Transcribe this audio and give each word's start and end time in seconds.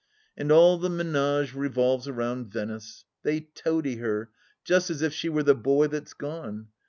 And 0.35 0.51
all 0.51 0.79
the 0.79 0.89
minage 0.89 1.53
revolves 1.53 2.09
round 2.09 2.47
Venice; 2.51 3.05
they 3.21 3.41
toady 3.41 3.97
her 3.97 4.31
just 4.63 4.89
as 4.89 5.03
if 5.03 5.13
she 5.13 5.29
were 5.29 5.43
the 5.43 5.53
boy 5.53 5.85
that's 5.85 6.15
gone. 6.15 6.69